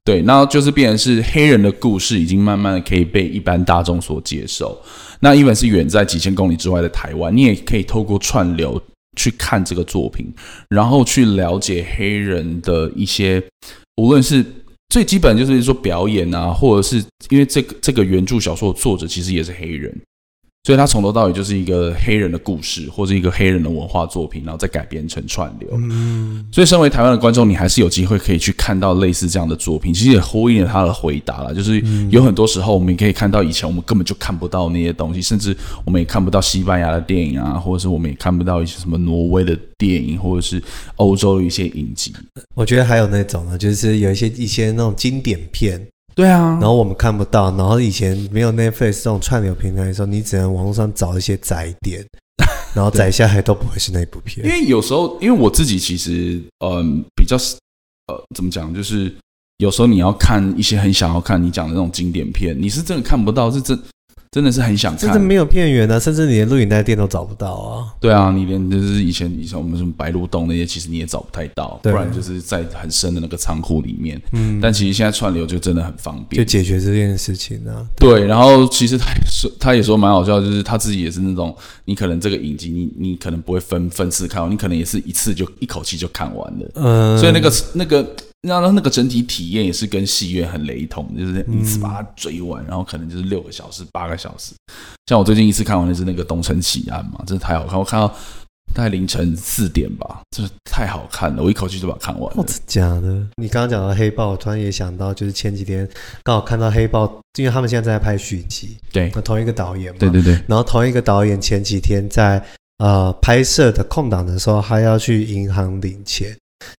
[0.04, 4.78] 对，那就是变成是黑人的故事已经慢慢的可以被一般大众所接受。
[5.22, 8.82] 那一本是远在几千公里之外的台湾，你也可以透过串流。
[9.16, 10.34] 去看这个作品，
[10.70, 13.44] 然后去了解黑人的一些，
[13.98, 14.46] 无论是
[14.90, 20.00] 最基本就是说表演啊，或者是因为这个这个原著小说的作者其实也是黑人。
[20.70, 25.68] 所以他从头到尾就是一个黑人的故事，或者一个黑人的文化作品，然后再改编成串流。
[25.74, 29.92] 嗯，所以身为台湾的观众，你还是有机会可以去看到类似这样的作品。
[29.92, 40.62] 其实也呼应了他的回答了，就是有很多时候我们可以看到以前我们根本就看不到那些东西，甚至我们也看不到西班牙的电影啊，或者是我们也看不到一些什么挪威的电影，或者是
[40.98, 42.14] 欧洲的一些影集。
[42.54, 45.88] 我觉得还有那种呢，就是有一些一些那种经典片。
[46.20, 52.06] 对啊，然后我们看不到，然后以前没有 Netflix 这种串流平台的时候，你只能网络上找一些载点，
[52.76, 54.46] 然后载下来都不会是那部片。
[54.46, 57.38] 因为有时候，因为我自己其实嗯比较
[58.08, 59.10] 呃怎么讲，就是
[59.60, 63.80] 有时候你要看一些很想要看你讲的那种经典片，你是真的看不到，是真。
[64.32, 67.94] 真的是很想看，甚至没有片源啊，甚至你连录影带店都找不到啊。
[68.00, 74.22] 对啊，你连就是以前以前我们什么白鹿洞那些，其实你也找不太到，不然就是在很深的那个仓库里面。
[74.34, 77.86] 嗯，但其实现在串流就真的很方便，就解决这件事情呢、啊。
[77.96, 86.72] 对，然后其实他说他也说蛮好笑，就是他自己也是那种，你可能这个影集你你可能不会分分次看完，你可能也是一次就一口气就看完了。
[86.76, 88.08] 嗯，所以那个那个。
[88.42, 94.54] 然后那个整体体验也是跟戏院很雷同，就是一次把它追完，嗯、然后可能就是六个小时、八个小时。
[95.08, 98.08] 像我最近一次看完的是那个《东城奇案》嘛，真的太好看，我看到
[98.74, 102.42] 大概凌晨四点吧，真的太好看了，我一口气就把它看完了。
[102.42, 103.28] 哦，假的？
[103.36, 105.86] 你刚刚讲到黑豹，我突然也想到，就是前几天
[106.24, 110.34] 刚好看到黑豹，因为他们现在在拍续集，对，同一个导演嘛，对对对。
[110.48, 112.42] 然后同一个导演前几天在
[112.78, 116.38] 呃拍摄的空档的时候，还要去银行领钱。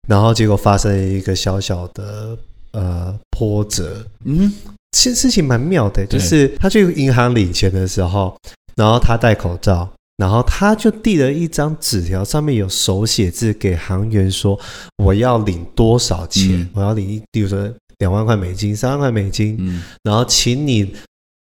[0.09, 2.37] 然后结果发生了一个小小的
[2.73, 4.53] 呃波折，嗯，
[4.93, 8.37] 其实事情蛮妙的，就是他去银行领钱的时候，
[8.77, 14.59] 然后他戴口罩，然后他就递了一张纸条，上面有手写字给行员说，
[14.99, 20.95] 我要领多少钱，嗯、我要领一，比如说两万块美金、三万块美金，嗯，然后请你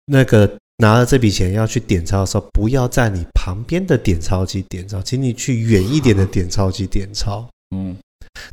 [0.06, 7.96] 那个拿了这笔钱要去点钞的时候，不要在你旁边的点钞机点钞，请你去远一点的点钞机点钞，嗯。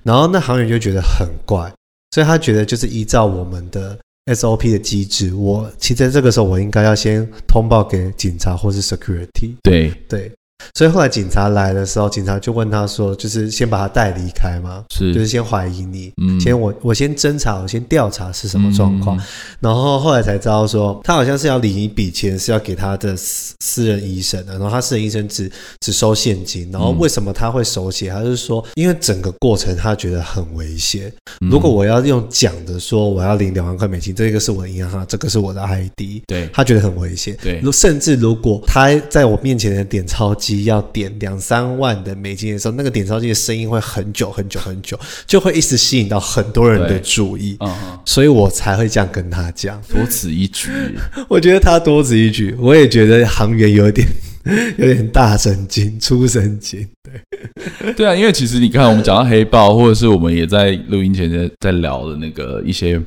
[0.03, 1.71] 然后那行员就觉得很怪，
[2.11, 9.55] 所以他觉得就是依照我们的 SOP 的机制，我其实在这个时候我应该要先通报给警察或是 security。
[9.61, 10.31] 对对，
[10.73, 14.83] 所以后来警察来的时候，警察就问他说：“就是先把他带离开吗？
[14.89, 19.17] 是，就是先怀疑你，嗯，先我我先侦查，我先调查是什么状况。
[19.17, 19.21] 嗯、
[19.59, 24.53] 然后后来才知道说，他好像是要领一笔钱，是要给他的私私人医生的。
[24.53, 26.69] 然后他私人医生只只收现金。
[26.71, 28.09] 然后为什么他会手写？
[28.09, 31.11] 他就是说，因为整个过程他觉得很危险。
[31.39, 37.37] 如果我要用讲的说，我要领两万块美金，这个是我的银行卡，这个是我的 ID，对，他觉得很危险。
[37.41, 47.57] 对，甚至如果他在我面前的点钞机要点两三万的美金的时候，那个点钞机的声音会很久很久很久，就会一直吸引到很多人的注意。
[47.59, 50.69] 嗯，所以我才会这样跟他讲，多此一举。
[51.27, 54.07] 我觉得他多此一举，我也觉得行员有点
[54.77, 56.87] 有点大神经、粗神经。
[57.03, 63.01] 对，对啊，因为其实你看，我们讲到黑豹，或者是我们也在录音前在在聊的那个一些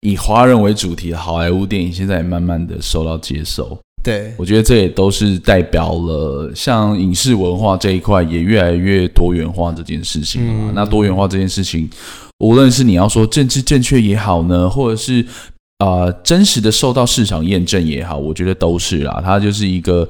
[0.00, 3.78] 以华人为主题的好莱坞电影，现在也慢慢的受到接受。
[4.02, 10.70] 对，我觉得这也都是代表了像影视文化这一块也越来越多元化这件事情嘛。
[10.70, 11.88] 嗯、那多元化这件事情，
[12.38, 15.22] 无论是你要说政治正确也好呢，或者是
[15.78, 19.20] 啊、呃、真实的受到市场验证也好，我觉得都是啦。
[19.24, 20.08] 它就是一个。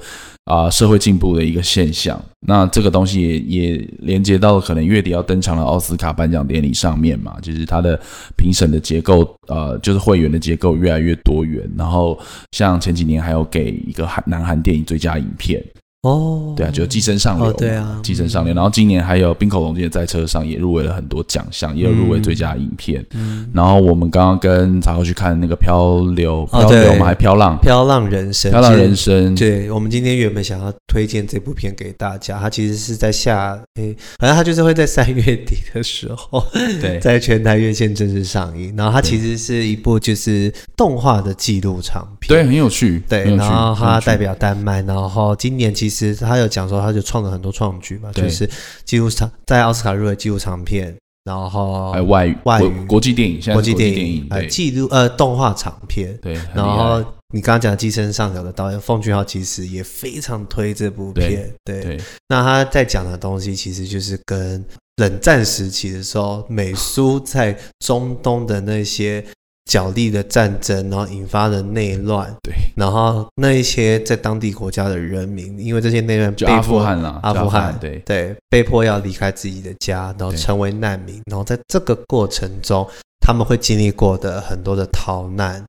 [0.48, 2.18] 啊，社会进步的一个现象。
[2.46, 8.00] 那这个东西也也连接到了可能月底要登场的奥斯卡颁奖典礼上面嘛，就是它的
[8.36, 11.70] 评审的结构，呃，就是会员的结构越来越多元。
[11.76, 12.18] 然后
[12.52, 15.62] 像前几年还有给一个韩南韩电影最佳影片。
[16.02, 17.52] 哦，对啊，就《寄生上流》。
[17.56, 18.52] 对啊，《寄生上流》。
[18.56, 23.04] 然后今年还有冰口龙介在车上也入围了很多奖项，也有入围最佳影片。
[23.14, 23.50] 嗯。
[23.52, 29.34] 然后我们刚刚跟查克去看那个漂流，漂流嘛，还漂浪，漂浪人生，漂浪人生。
[29.34, 36.46] 对，我们今天原本想要推荐这部片给大家，它其实是在下，诶，好像它就是会在三月底的时候，
[36.80, 38.72] 对， 在全台院线正式上映。
[38.76, 43.02] 然后它其实是一部就是动画的纪录长片，对，很有趣。
[43.08, 45.87] 对，然后它代表丹麦，然后今年其实。
[45.88, 48.48] 其实他有讲说，他就创了很多创举嘛，就是
[48.84, 56.34] 记录长在奥斯卡入围纪录长片，然后还有外语外语国际电影，现在国际电影还有纪录呃动画长片，对。
[56.54, 56.98] 然后
[57.34, 61.82] 你刚刚讲《寄生上流》的导演奉俊昊其实也非常推这部片，对。
[61.82, 64.64] 对那他在讲的东西其实就是跟
[64.96, 69.24] 冷战时期的时候，美苏在中东的那些。
[69.68, 78.02] 角力的战争，然后引发的内乱，对，然后那一些在当地国家的人民，因为这些内乱，就阿富汗了，阿富汗，对。
[78.06, 82.88] 对，被迫要离开自己的家，然后成为难民，然后在这个过程中，
[83.20, 85.62] 他们会经历过的很多的逃难，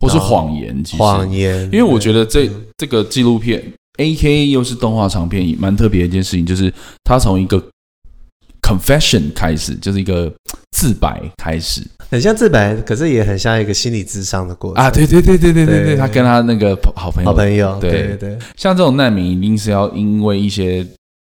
[0.00, 3.62] 或是谎言，谎言，因为我觉得这这个纪录片
[3.98, 6.72] ，AKA 又是动画长片，蛮特别的一件事情，就是
[7.04, 7.62] 他从一个。
[8.60, 10.30] Confession 开始就是一个
[10.72, 11.80] 自白开始，
[12.10, 14.90] 很像自白，可是也很像一个心理智商的过程啊！
[14.90, 20.86] 对对对对对对对，他跟他那个好朋友，好朋友，对对对，像这种难民一定是要因为一些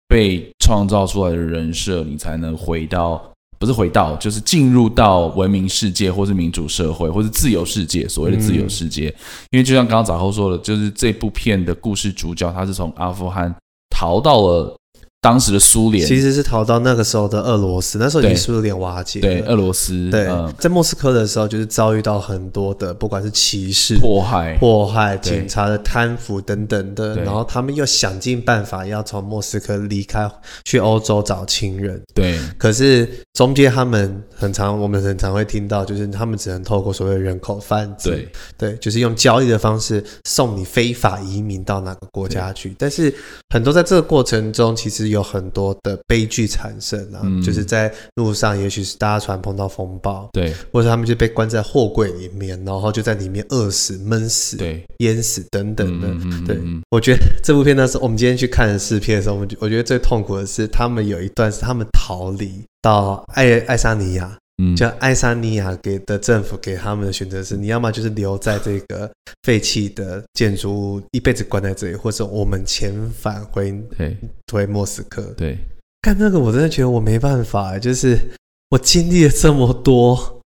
[0.07, 3.21] 被创造出来的人设，你才能回到，
[3.59, 9.09] 不是回到，就是进入到文明世界，或是民主社会，或是自由世界，所谓的自由世界。
[9.09, 9.15] 嗯、
[9.51, 13.53] 因为就像刚刚杂后说的，就是这部片的故事主角，他是从阿富汗
[13.89, 14.78] 逃到了。
[15.21, 19.27] 当时的苏联其实是逃到那个时候的俄罗斯，那时候已经苏联瓦解了。
[19.27, 20.09] 对，俄罗斯。
[20.09, 27.17] 对，在莫斯科的时候，就是遭遇到很多的，不管是歧视、迫害、迫害、警察的贪腐等等的。
[27.17, 30.31] 然后他们又想尽办法要从莫斯科离开，
[30.63, 32.01] 去欧洲找亲人。
[32.15, 32.39] 对。
[32.57, 42.73] 可是中间他们很常，我们很常会听到，就是他们只能透过所谓人口贩子，对对，就是用交易的方式送你非法移民到哪个国家去。
[42.79, 43.13] 但是
[43.49, 45.08] 很多在这个过程中，其实。
[45.09, 56.07] 有很多的悲剧产生啊，嗯、就是在路上，也许是搭船碰到风暴，对，或者他们就被关在货柜里面，然后就在里面饿死、闷死、对，淹死等等的。
[56.45, 64.37] 对，我觉得这部片呢，是我们今天去看的试片的时候，我我觉得最痛苦的是，他们有一段是他们逃离到爱爱沙尼亚。
[64.59, 69.09] 嗯，叫爱沙尼亚给的政府给他们的选择是，你要么就是留在这个
[69.43, 74.17] 废弃的建筑物一辈子关在这里，或者我们遣返回对。
[74.51, 75.21] 回莫斯科。
[75.37, 75.57] 对，
[76.01, 78.17] 看那个我真的觉得我没办法，就是
[78.71, 80.41] 我经历了这么多，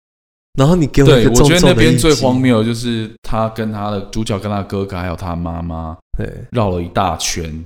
[0.58, 1.60] 然后你给我一个重重的一击。
[1.60, 7.64] 我觉得那边最荒谬就是他跟他的主角跟他哥哥还有他妈妈，对，绕了一大圈，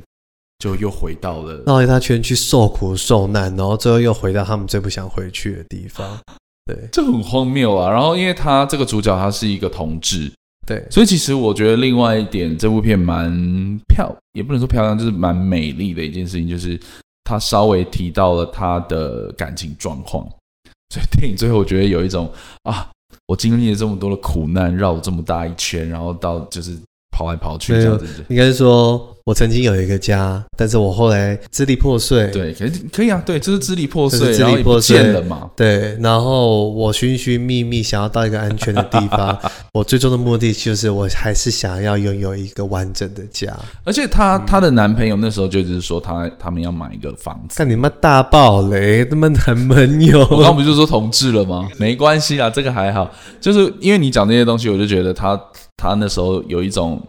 [0.65, 6.17] 就又回到了绕了一大圈去受苦受难，然后最后又回到他们最不想回去的地方。
[6.65, 7.91] 对，这很荒谬啊！
[7.91, 10.31] 然后，因为他这个主角他是一个同志，
[10.65, 16.79] 对，所以其实我觉得另外一点，这部片蛮漂，也不能说漂亮，就是蛮美丽的一件事情，就是
[17.23, 20.27] 他稍微提到了他的感情状况。
[20.89, 22.27] 所以电影最后，我觉得有一种
[22.63, 22.89] 啊，
[23.27, 26.75] 我经历了这么多的苦难，绕了这么大一圈，然后到就是
[27.11, 28.25] 跑来跑去这样子。
[28.29, 29.14] 应该是说。
[29.25, 32.27] 我曾经有一个家，但是我后来支离破碎。
[32.27, 35.49] 对，可以可以啊，对，就是支离破碎，支离破碎了嘛。
[35.55, 39.35] 对，然后我寻寻觅觅，想要到一个安全的地方。
[39.73, 43.51] 我最终的目的就是，我还是想要拥有一个完整的家。
[43.83, 47.57] 而且她她的男朋友那时候就是说他，他他们要买一个房子。
[47.57, 51.67] 看你妈大爆雷，他们男朋友，我刚不就说同志了吗？
[51.79, 53.11] 没关系啊，这个还好。
[53.41, 55.35] 就是因为你讲这些东西，我就觉得他
[55.75, 57.01] 他那时候有一种。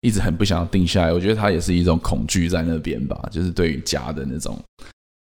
[0.00, 4.58] 一直很不想要定下来，我觉得他也是一种恐惧在那边吧，就是对于家的那种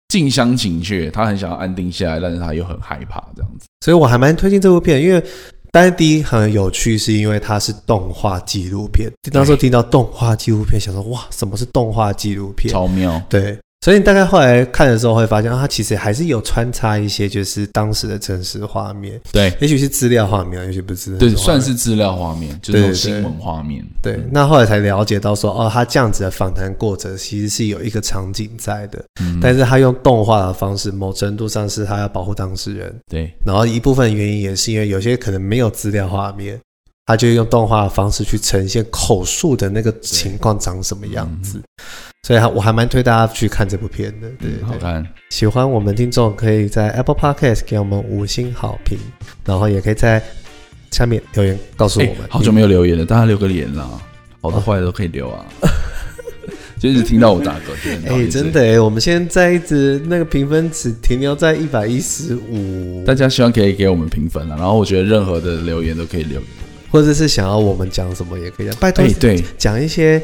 [0.08, 3.66] 近乡情怯，他很想要安定下来，但是他又很害怕这样子。
[3.84, 5.22] 所以我还蛮推荐这部片，因为
[5.72, 9.10] 当然第一很有趣，是因为它是动画纪录片。
[9.32, 12.72] 当时听到动画纪录片，想说哇，什么是动画纪录片？
[12.72, 13.58] 超妙，对。
[13.84, 23.84] 所以你大概后来看的时候会发现，它其实还是有穿插一些就是当时的真实画面，对，也许是资料画面，也许不是，对，算是资料画面，就是新闻画面。
[24.02, 36.58] 对，那后来才了解到说，哦，他这样子的访谈过程其实是有一个场景在的，嗯，但是他用动画的方式，某程度上是他要保护当事人，对，然后一部分原因也是因为有些可能没有资料画面。
[37.06, 41.60] 他就用动画的方式去呈现口述的那个情况长什么样子，
[42.24, 44.26] 所以，我还蛮推大家去看这部片的。
[44.40, 45.06] 对，好看。
[45.28, 48.96] 喜欢我们听众可以在 Apple Podcast 给我们五星好评，
[49.44, 50.22] 然后也可以在
[50.90, 52.16] 下面留言告诉我们。
[52.30, 53.86] 好久没有留言了，大家留个言啦，
[54.40, 55.44] 好的坏的都可以留啊。
[56.80, 66.40] 就一直听到我打嗝，哎，真的哎，我们现在一直那个评分只停留在一百一十五，大家希望可以给我们评分了，然后我觉得任何的留言都可以留。
[66.90, 70.22] 或者是想要我们讲什么也可以讲，拜托，对，讲一些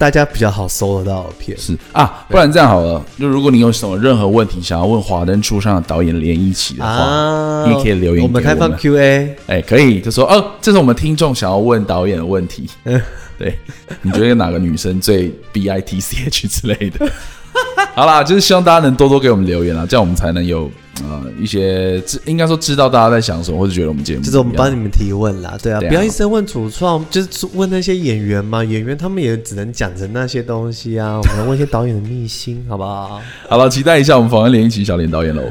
[0.00, 1.54] 大家比较好搜得到的片。
[1.58, 8.28] 是啊，不然这样好了，就如果你有什么任何问题想要问华灯初上的导演连一起的话，啊、你也可以留言我们。
[8.28, 12.66] 我们开放 Q&A，哎，可以，就说哦，这是我们听众想要问导演的 问题。
[12.84, 12.98] 嗯，
[13.38, 13.58] 对，
[14.00, 17.06] 你觉得哪个女生最 B I T C H 之类的？
[17.94, 20.70] 好啦，就是希望大家能多多给我们留言啦，这样我们才能有
[21.04, 33.20] 呃一些知，应该说知道大家在想什么，或者觉得我们节目就是我们帮你们提问啦，对啊，不要一直问主创，就是问那些演员嘛，演员他们也只能讲成那些东西啊， 我们来问一些导演的秘辛，好不好？
[33.48, 35.42] 好了，期待一下我们访问连一起小连导演喽。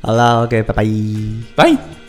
[0.00, 0.86] 好了，OK，拜拜，
[1.54, 2.05] 拜。